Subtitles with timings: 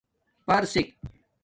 [0.47, 0.79] پرسک